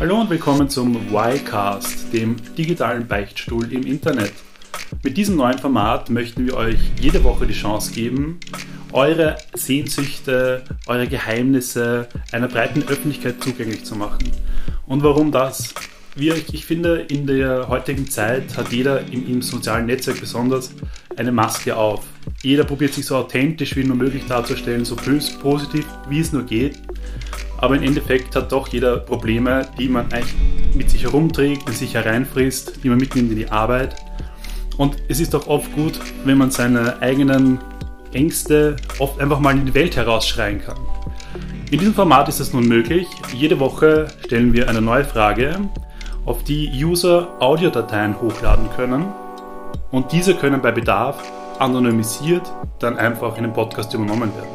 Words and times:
Hallo 0.00 0.18
und 0.18 0.30
willkommen 0.30 0.70
zum 0.70 0.96
Y-Cast, 1.12 2.10
dem 2.14 2.36
digitalen 2.56 3.06
Beichtstuhl 3.06 3.70
im 3.70 3.82
Internet. 3.82 4.32
Mit 5.02 5.18
diesem 5.18 5.36
neuen 5.36 5.58
Format 5.58 6.08
möchten 6.08 6.46
wir 6.46 6.56
euch 6.56 6.78
jede 6.98 7.22
Woche 7.22 7.46
die 7.46 7.52
Chance 7.52 7.92
geben, 7.92 8.40
eure 8.92 9.36
Sehnsüchte, 9.52 10.64
eure 10.86 11.06
Geheimnisse 11.06 12.08
einer 12.32 12.48
breiten 12.48 12.82
Öffentlichkeit 12.84 13.42
zugänglich 13.44 13.84
zu 13.84 13.94
machen. 13.94 14.32
Und 14.86 15.02
warum 15.02 15.32
das? 15.32 15.74
Wir, 16.16 16.34
ich 16.50 16.64
finde, 16.64 17.00
in 17.00 17.26
der 17.26 17.68
heutigen 17.68 18.08
Zeit 18.08 18.56
hat 18.56 18.72
jeder 18.72 19.02
im, 19.12 19.28
im 19.28 19.42
sozialen 19.42 19.84
Netzwerk 19.84 20.18
besonders 20.18 20.72
eine 21.18 21.30
Maske 21.30 21.76
auf. 21.76 22.04
Jeder 22.42 22.64
probiert 22.64 22.94
sich 22.94 23.04
so 23.04 23.16
authentisch 23.16 23.76
wie 23.76 23.84
nur 23.84 23.96
möglich 23.98 24.24
darzustellen, 24.26 24.86
so 24.86 24.96
positiv 24.96 25.84
wie 26.08 26.20
es 26.20 26.32
nur 26.32 26.44
geht 26.44 26.78
aber 27.60 27.76
im 27.76 27.82
Endeffekt 27.82 28.34
hat 28.36 28.52
doch 28.52 28.68
jeder 28.68 28.98
Probleme, 28.98 29.68
die 29.78 29.88
man 29.88 30.10
eigentlich 30.12 30.34
mit 30.74 30.90
sich 30.90 31.04
herumträgt, 31.04 31.68
in 31.68 31.74
sich 31.74 31.94
hereinfrisst, 31.94 32.82
die 32.82 32.88
man 32.88 32.98
mitnimmt 32.98 33.30
in 33.30 33.36
die 33.36 33.50
Arbeit. 33.50 33.96
Und 34.76 34.96
es 35.08 35.20
ist 35.20 35.34
doch 35.34 35.46
oft 35.46 35.72
gut, 35.74 36.00
wenn 36.24 36.38
man 36.38 36.50
seine 36.50 37.02
eigenen 37.02 37.58
Ängste 38.12 38.76
oft 38.98 39.20
einfach 39.20 39.40
mal 39.40 39.56
in 39.56 39.66
die 39.66 39.74
Welt 39.74 39.96
herausschreien 39.96 40.62
kann. 40.62 40.78
In 41.70 41.78
diesem 41.78 41.94
Format 41.94 42.28
ist 42.28 42.40
es 42.40 42.52
nun 42.52 42.66
möglich. 42.66 43.06
Jede 43.32 43.60
Woche 43.60 44.08
stellen 44.24 44.52
wir 44.52 44.68
eine 44.68 44.80
neue 44.80 45.04
Frage, 45.04 45.54
auf 46.24 46.42
die 46.44 46.68
User 46.84 47.28
Audiodateien 47.40 48.20
hochladen 48.20 48.68
können. 48.74 49.06
Und 49.90 50.12
diese 50.12 50.34
können 50.34 50.60
bei 50.62 50.72
Bedarf 50.72 51.22
anonymisiert 51.58 52.50
dann 52.78 52.96
einfach 52.96 53.36
in 53.36 53.44
den 53.44 53.52
Podcast 53.52 53.92
übernommen 53.94 54.32
werden. 54.34 54.48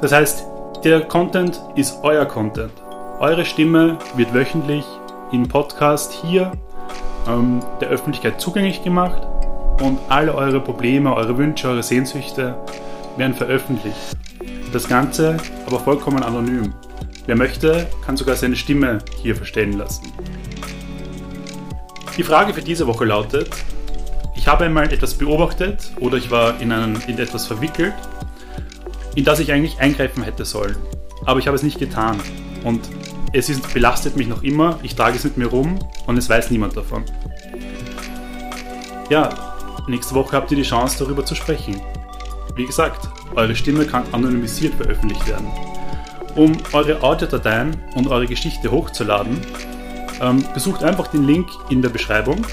Das 0.00 0.12
heißt, 0.12 0.46
der 0.82 1.02
Content 1.02 1.60
ist 1.76 1.98
euer 2.02 2.24
Content. 2.24 2.72
Eure 3.20 3.44
Stimme 3.44 3.98
wird 4.16 4.34
wöchentlich 4.34 4.84
im 5.32 5.46
Podcast 5.46 6.12
hier 6.12 6.52
ähm, 7.28 7.60
der 7.80 7.88
Öffentlichkeit 7.88 8.40
zugänglich 8.40 8.82
gemacht 8.82 9.22
und 9.82 9.98
alle 10.08 10.34
eure 10.34 10.60
Probleme, 10.60 11.14
eure 11.14 11.36
Wünsche, 11.38 11.68
eure 11.68 11.82
Sehnsüchte 11.82 12.56
werden 13.16 13.34
veröffentlicht. 13.34 14.16
Das 14.72 14.88
Ganze 14.88 15.36
aber 15.66 15.78
vollkommen 15.78 16.22
anonym. 16.22 16.74
Wer 17.26 17.36
möchte, 17.36 17.86
kann 18.04 18.16
sogar 18.16 18.36
seine 18.36 18.56
Stimme 18.56 18.98
hier 19.22 19.36
verstellen 19.36 19.78
lassen. 19.78 20.12
Die 22.16 22.22
Frage 22.22 22.52
für 22.52 22.62
diese 22.62 22.86
Woche 22.86 23.04
lautet, 23.04 23.50
ich 24.36 24.46
habe 24.46 24.64
einmal 24.64 24.92
etwas 24.92 25.14
beobachtet 25.14 25.92
oder 26.00 26.18
ich 26.18 26.30
war 26.30 26.60
in, 26.60 26.70
einen, 26.70 27.00
in 27.06 27.18
etwas 27.18 27.46
verwickelt 27.46 27.94
in 29.14 29.24
das 29.24 29.40
ich 29.40 29.52
eigentlich 29.52 29.78
eingreifen 29.80 30.22
hätte 30.22 30.44
sollen. 30.44 30.76
Aber 31.24 31.38
ich 31.38 31.46
habe 31.46 31.56
es 31.56 31.62
nicht 31.62 31.78
getan. 31.78 32.20
Und 32.64 32.80
es 33.32 33.48
ist, 33.48 33.72
belastet 33.72 34.16
mich 34.16 34.28
noch 34.28 34.42
immer, 34.42 34.78
ich 34.82 34.94
trage 34.94 35.16
es 35.16 35.24
mit 35.24 35.36
mir 35.36 35.46
rum 35.46 35.78
und 36.06 36.16
es 36.16 36.28
weiß 36.28 36.50
niemand 36.50 36.76
davon. 36.76 37.04
Ja, 39.10 39.56
nächste 39.88 40.14
Woche 40.14 40.36
habt 40.36 40.50
ihr 40.50 40.56
die 40.56 40.62
Chance 40.62 40.96
darüber 41.00 41.24
zu 41.24 41.34
sprechen. 41.34 41.80
Wie 42.56 42.64
gesagt, 42.64 43.08
eure 43.34 43.54
Stimme 43.54 43.84
kann 43.86 44.04
anonymisiert 44.12 44.74
veröffentlicht 44.74 45.26
werden. 45.28 45.46
Um 46.36 46.56
eure 46.72 47.02
Audiodateien 47.02 47.76
und 47.94 48.08
eure 48.08 48.26
Geschichte 48.26 48.70
hochzuladen, 48.70 49.40
ähm, 50.20 50.44
besucht 50.54 50.82
einfach 50.82 51.08
den 51.08 51.24
Link 51.24 51.48
in 51.70 51.82
der 51.82 51.88
Beschreibung 51.88 52.44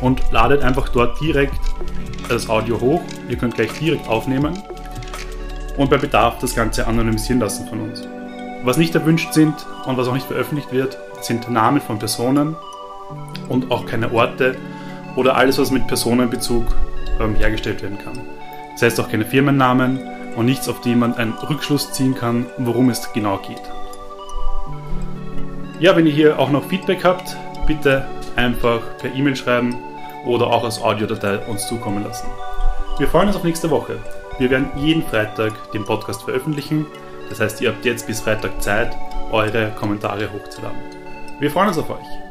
und 0.00 0.20
ladet 0.32 0.62
einfach 0.62 0.88
dort 0.88 1.20
direkt 1.20 1.54
das 2.28 2.48
Audio 2.48 2.80
hoch. 2.80 3.02
Ihr 3.28 3.36
könnt 3.36 3.54
gleich 3.54 3.72
direkt 3.78 4.08
aufnehmen 4.08 4.62
und 5.76 5.90
bei 5.90 5.98
Bedarf 5.98 6.38
das 6.38 6.54
Ganze 6.54 6.86
anonymisieren 6.86 7.40
lassen 7.40 7.66
von 7.68 7.80
uns. 7.80 8.06
Was 8.64 8.78
nicht 8.78 8.94
erwünscht 8.94 9.32
sind 9.32 9.54
und 9.86 9.96
was 9.96 10.08
auch 10.08 10.14
nicht 10.14 10.26
veröffentlicht 10.26 10.72
wird, 10.72 10.98
sind 11.20 11.50
Namen 11.50 11.80
von 11.80 11.98
Personen 11.98 12.56
und 13.48 13.70
auch 13.70 13.86
keine 13.86 14.12
Orte 14.12 14.56
oder 15.14 15.36
alles, 15.36 15.58
was 15.58 15.70
mit 15.70 15.86
Personenbezug 15.86 16.64
ähm, 17.20 17.34
hergestellt 17.36 17.82
werden 17.82 17.98
kann. 17.98 18.18
Das 18.72 18.82
heißt 18.82 19.00
auch 19.00 19.08
keine 19.08 19.24
Firmennamen 19.24 20.00
und 20.36 20.46
nichts, 20.46 20.68
auf 20.68 20.80
die 20.80 20.94
man 20.94 21.14
einen 21.14 21.32
Rückschluss 21.32 21.92
ziehen 21.92 22.14
kann, 22.14 22.46
worum 22.58 22.90
es 22.90 23.12
genau 23.12 23.38
geht. 23.38 23.62
Ja, 25.78 25.94
wenn 25.96 26.06
ihr 26.06 26.12
hier 26.12 26.38
auch 26.38 26.50
noch 26.50 26.64
Feedback 26.64 27.04
habt, 27.04 27.36
bitte 27.66 28.06
einfach 28.36 28.80
per 28.98 29.14
E-Mail 29.14 29.36
schreiben 29.36 29.76
oder 30.24 30.46
auch 30.46 30.64
als 30.64 30.80
Audiodatei 30.80 31.38
uns 31.46 31.66
zukommen 31.66 32.04
lassen. 32.04 32.26
Wir 32.98 33.08
freuen 33.08 33.28
uns 33.28 33.36
auf 33.36 33.44
nächste 33.44 33.70
Woche. 33.70 33.98
Wir 34.38 34.50
werden 34.50 34.70
jeden 34.76 35.02
Freitag 35.02 35.72
den 35.72 35.84
Podcast 35.84 36.22
veröffentlichen. 36.22 36.86
Das 37.28 37.40
heißt, 37.40 37.60
ihr 37.60 37.70
habt 37.70 37.84
jetzt 37.84 38.06
bis 38.06 38.20
Freitag 38.20 38.62
Zeit, 38.62 38.96
eure 39.30 39.70
Kommentare 39.72 40.30
hochzuladen. 40.32 40.78
Wir 41.40 41.50
freuen 41.50 41.68
uns 41.68 41.78
auf 41.78 41.90
euch. 41.90 42.25